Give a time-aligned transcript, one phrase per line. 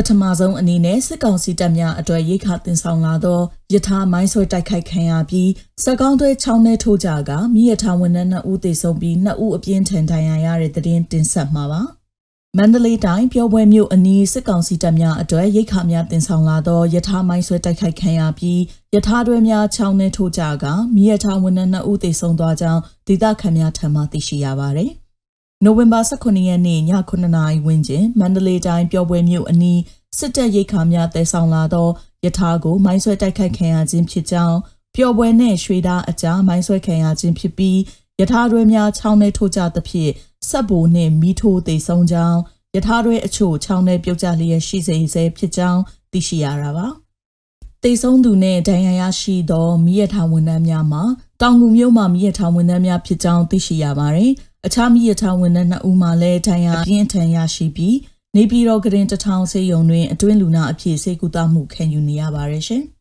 [0.00, 3.40] ပထမဆုံးအနေနဲ့စစ်ကောင်စီတပ်များအတွက်ရိခတင်ဆောင်လာသော
[3.72, 5.50] ယထာမိုင်းဆွဲတိုက်ခိုက်ခံရပြီး
[5.84, 11.82] စကောင်းသွဲချောင်းထဲထိုးကြကမိယထာဝန်ထမ်း2ဦးသေဆုံးပြီး2ဦးအပြင်းထန်ဒဏ်ရာရတဲ့တဲ့တင်တင်ဆက်မှာပါ
[12.56, 18.60] မန္တလေးတိုင်းပြောပွဲမြို့အနီးစစ်ကောင်စီတပ်များအတွက်ရိခများတင်ဆောင်လာသောယထာမိုင်းဆွဲတိုက်ခိုက်ခံရပြီး
[18.94, 24.90] ယထာတွဲများချောင်းထဲထိုးကြကမိယထာဝန်ထမ်း2ဦးသေဆုံးသွားကြောင်းဒေသခံများထံမှသိရှိရပါသည်
[25.64, 26.80] နိုဝင်ဘာ18ရက်နေ့ည
[27.10, 29.80] 9:00နာရီဝန်းကျင်မန္တလေးတိုင်းပျော်ပွဲမြို့အနီး
[30.18, 31.88] စစ်တပ်ရိတ်ခါများတည်ဆောင်လာသော
[32.24, 34.58] ယထာကိုမိုင်းဆွဲတိုက်ခိုက်ခံရခြင်းဖြစ်ကြောင်း
[34.94, 37.78] ပျော်ပွဲနှင့်ရွှေသားအကြားမိုင်းဆွဲခံရခြင်းဖြစ်ပြီး
[38.20, 40.12] ယထာတွဲများချောင်းထဲထိုးကြသဖြင့်
[40.48, 42.38] ဆက်ဘိုနှင့်မိထိုးတည်ဆုံးကြောင်း
[42.76, 45.80] ယထာတွဲအချို့ချောင်းထဲပြုတ်ကျလျက်ရှိစေဆဲဖြစ်ကြောင်း
[46.12, 46.86] သိရှိရတာပါ
[47.82, 51.02] တေဆုံးသူနဲ့ဒဏ်ရာရရှိသောမိရထားဝန်ထမ်းများမှာ
[51.40, 54.32] တောင်ငူမြို့မှာမိရထားဝန်ထမ်းများဖြစ်ကြောင်းသိရှိရပါတယ်။
[54.66, 57.96] အခြားမိရထားဝန်ထမ်း2ဦးမှလည်းဒဏ်ရာပြင်းထန်ရရှိပြီး
[58.36, 62.84] နေပြည်တော်ကရင်တထောင်ဆေးရုံတွင်အတွင်းလူနာအဖြစ်စိတ်ကူတာမှုခံယူနေရပါတယ်ရှင်။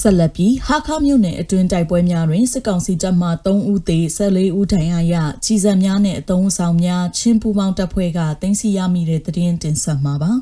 [0.00, 10.32] ဆက်လက်ပြီးဟာခမြို့နယ်အတွင်းတိုက်ပွဲများတွင်စစ်ကောင်စီတပ်မှ3ဦးသေ14ဦးဒဏ်ရာရကြီးစံများနဲ့အုံဆောင်များချင်းပူပေါင်းတပ်ဖွဲ့ကတင်စီရမိတဲ့တရင်တင်ဆက်မှာပါ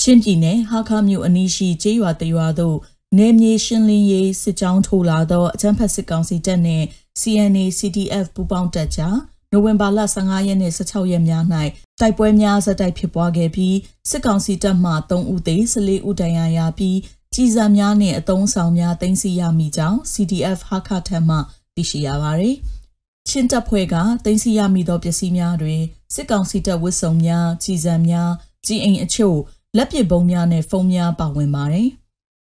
[0.00, 2.76] ချင်းပြည်နယ်ဟာခမြို့အနီးရှိကျေးရွာတရွာသို့
[3.18, 6.84] နေမြေရှင်းလင်းရေးစစ်ကြောင်းထိုးလာသောအကြမ်းဖက်စစ်ကောင်စီတပ်နှင့်
[7.20, 9.18] CNA CDF ပူးပေါင်းတပ်ကြား
[9.50, 11.44] နိုဝင်ဘာလ15ရက်နေ့16ရက်များ၌
[12.00, 13.76] တိုက်ပွဲများဇက်တိုက်ဖြစ်ပွားခဲ့ပြီး
[14.10, 16.98] စစ်ကောင်စီတပ်မှ3ဦးသေ14ဦးဒဏ်ရာရပြီး
[17.34, 21.36] ကြီးစံများနှင့်အုံဆောင်များတင်စီရမိကြောင်း CDF ဟာခထံမှ
[21.74, 22.56] သိရှိရပါသည်။
[23.28, 25.80] ချင်းတပ်ဖွဲ့ကတင်စီရမိသောပစ္စည်းများတွင်
[26.14, 28.30] စစ်ကောင်စီတပ်ဝတ်စုံများကြီးစံများ
[28.66, 29.38] ကြီးအိမ်အချို့
[29.76, 31.90] လက်ပစ်ဗုံးများနှင့်ဖုံးများပါဝင်ပါတယ်။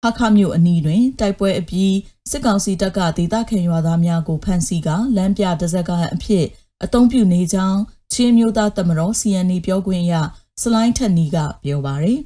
[0.07, 1.95] ဟာခမြို့အနီးတွင်တိုက်ပွဲအပြီး
[2.31, 6.47] စစ်ကောင်စီတပ်ကဒေသခံရွာသားများကိုဖမ်းဆီးကလမ်းပြတဇက်ကအဖြစ်
[6.83, 7.81] အုံပြုနေကြောင်း
[8.13, 10.13] ချင်းမျိုးသားတမတော် CNA ပြောခွင့်ရ
[10.63, 12.21] စလိုင်းထက်နီကပြောပါရယ်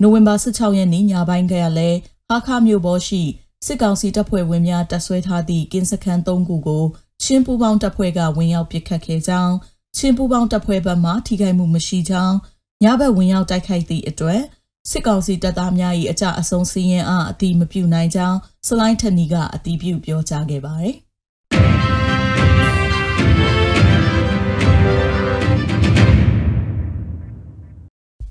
[0.00, 1.98] နိုဝင်ဘာ16ရက်နေ့ညပိုင်းကလည်း
[2.28, 3.22] ဟာခမြို့ပေါ်ရှိ
[3.66, 6.84] စစ်ကောင်စီတပ်ဖွဲ့ဝင်များတပ်ဆွဲထားသည့်ကင်းစခန်း၃ခုကို
[7.22, 9.54] ချင်းပူပေါင်းတပ်ဖွဲ့ကဝင်ရောက်ပစ်ခတ်ခဲ့ကြောင်း
[9.96, 12.36] ချင်းပူပေါင်းတပ်ဖွဲ့ဘက်မှထိခိုက်မှုမရှိကြောင်း
[12.82, 14.42] ညဘက်ဝင်ရောက်တိုက်ခိုက်သည့်အတွက်
[14.90, 18.38] စစ်ကောင်စီတပ်သားများ၏အကြအဆုံးစီးရင်အားအတိမပြုနိုင်ကြောင်း
[18.68, 20.94] စလိုင်းထနီကအတိပြုပြောကြားခဲ့ပါတယ်။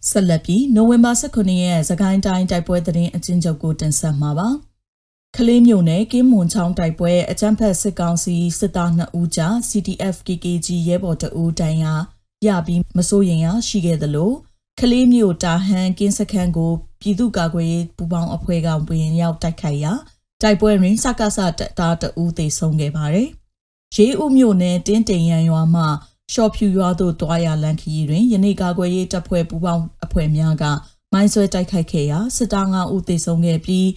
[0.10, 4.48] ဆက်လက်ပြီးနိုဝင်ဘာ19ရက်စကိုင်းတိုင်းတိုက်ပွဲသတင်းအချင်းချုပ်ကိုတင်ဆက်မှာပါ။
[5.36, 11.94] ကလေးမျိုးနဲ့ကင်းမွန်ချောင်းတိုက်ပွဲအကြမ်းဖက်စစ်ကောင်စီစစ်သား2ဦးကြား CTF KKG ရဲဘော်2ဦးတိုင်ရာ
[12.46, 14.32] ရပြီးမစိုးရင်ရရှိခဲ့သလို
[14.82, 16.72] ကလေးမျိုးတာဟန်ကင်းစခန်းကို
[17.02, 19.94] ပြည်သူ့ကာကွယ်ရေးပူးပေါင်းအဖွဲ့ကဝင်ရောက်တိုက်ခိုက်ရာ
[20.42, 23.30] တိုက်ပွဲတွင်စကစတပ်သားတအူးသေဆုံးခဲ့ပါတယ်။
[23.96, 25.84] ရေးဦးမြို့နယ်တင်းတိန်ရန်ရွာမှ
[26.34, 30.64] ရှော့ဖြူရွာသို့တွားရလန်ခရီတွင်ယနေ့ကာကွယ်ရေးတပ်ဖွဲ့ပူးပေါင်းအဖွဲ့များက
[31.14, 33.88] မိုင်းဆွဲတိုက်ခိုက်ခဲ့ရာစစ်သား9ဦးသေဆုံးခဲ့ပြီး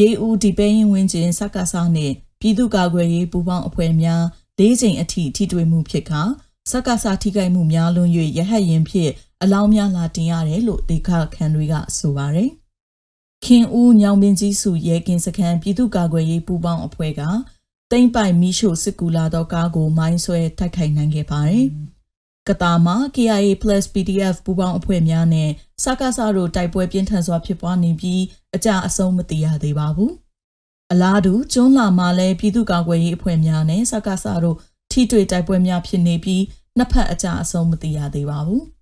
[0.00, 4.22] ရေးဦးဒီပဲရင်ဝင်းကျင်စကစနှင့်ပြည်သူ့ကာကွယ်ရေးပူးပေါင်းအဖွဲ့များ
[4.58, 6.22] ၄ချိန်အထိထိတွေ့မှုဖြစ်ကာ
[6.70, 9.12] စကစထိခိုက်မှုများလွန်၍ရဟတ်ရင်ဖြင့်
[9.42, 12.50] အလောင်းများလာတင်ရတယ်လို့ဒေခခန်တွေကဆိုပါတယ်။
[13.44, 17.22] ခင်ဦးညောင်ပင်ကြီးစုရဲကင်းစခန်းပြည်သူ့ကာကွယ်ရေးပူးပေါင်းအဖွဲ့က
[17.90, 21.66] တိမ့်ပိုင်မီရှိုစစ်ကူလာသောကားကိုမိုင်းဆွဲတိုက်ခိုက်နိုင်ခဲ့ပါတယ်။
[22.48, 25.50] ကတာမှာ KIA plus PDF ပူးပေါင်းအဖွဲ့များနဲ့
[25.84, 28.22] စကားစားတို့တိုက်ပွဲပြင်းထန်စွာဖြစ်ပွားနေပြီး
[28.54, 30.12] အကြအဆုံးမသိရသေးပါဘူး။
[30.92, 34.56] အလားတူကျွန်းလာမှာလည်းပြည်သူ့ကာကွယ်ရေးအဖွဲ့များနဲ့စကားစားတို့
[34.90, 36.42] ထိတွေ့တိုက်ပွဲများဖြစ်နေပြီး
[36.78, 38.62] နှစ်ဖက်အကြအဆုံးမသိရသေးပါဘူး။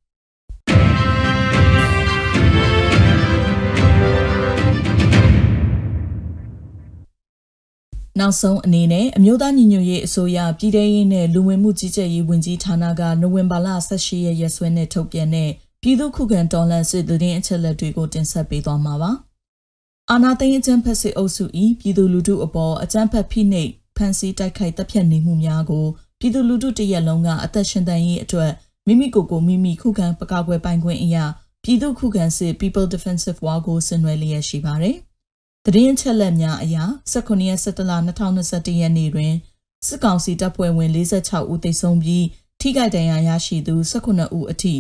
[8.21, 15.51] နောက်ဆုံးအနေနဲ့အမျိုးသားညီညွတ်ရေးအစိုးရပြည်ထရေးနဲ့လူဝင်မှုကြီးကြပ်ရေးဝန်ကြီးဌာနကနိုဝင်ဘာလ18ရက်ရက်စွဲနဲ့ထုတ်ပြန်တဲ့
[15.83, 19.11] ပြည်သူ့ခုခံတော်လှန်စစ်သတင်းအချက်အလက်တွေကိုတင်ဆက်ပေးသွားမှာပါ။
[20.11, 21.45] အာနာသိန်းအကြံဖက်စစ်အုပ်စု၏
[21.81, 25.87] ပြည်သူလူထုအပေါ်အကြမ်းဖက်ဖိနှိပ်ဖန်ဆီးတိုက်ခိုက်တပ်ဖြတ်နေမှုများကို
[26.19, 28.53] ပြည်သူလူထုတရက်လုံးကအသက်ရှင်တန်ရေးအတွက်
[28.87, 31.25] မိမိကိုယ်ကိုမိမိခုခံပကားကွယ်ပိုင်ခွင့်အရာ
[31.63, 34.97] ပြည်သူခုခံစစ် People Defensive War ကိုဆင်နွှဲလျက်ရှိပါတယ်။
[35.65, 36.77] သတင်းချက်လက်များအရ
[37.13, 39.33] 19ရက်17လ2021ရက်နေ့တွင်
[39.87, 42.25] စစ်ကောင်စီတပ်ဖွဲ့ဝင်46ဦးသေဆုံးပြီး
[42.61, 44.75] ထိခိုက်ဒဏ်ရာရရှိသူ18ဦးအထိ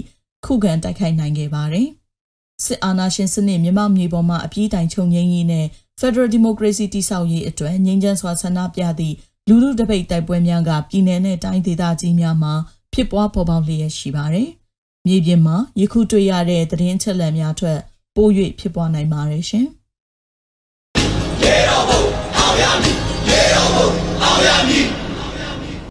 [0.46, 1.88] ခုခံတိုက်ခိုက်နိုင်ခဲ့ပါတယ်။
[2.64, 5.66] စစ်အာဏာရှင်စနစ်မြမမြေပေါ်မှာအပြည့်တိုင်ချုပ်ငြိမ်းရေးနဲ့
[6.00, 9.16] Federal Democracy တည်ဆောက်ရေးအတွက်ငြိမ်းချမ်းစွာဆန္ဒပြသည့်
[9.48, 12.54] လူလူတပိတ်တိုက်ပွဲများကပြည်내နဲ့တိုင်းဒေသကြီးများမှာ
[12.92, 14.48] ဖြစ်ပွားပေါ်ပေါက်လျက်ရှိပါတယ်။
[15.06, 17.78] မြေပြင်မှာယခုတွေ့ရတဲ့သတင်းချက်လက်များထွက်
[18.16, 18.28] ပို၍
[18.58, 19.66] ဖြစ်ပွားနိုင်ပါတယ်ရှင်။
[21.42, 22.02] ရေတော်ဘုံ
[22.36, 22.96] အောင်ရမည်
[23.28, 23.88] ရေတော်ဘုံ
[24.22, 25.05] အောင်ရမည်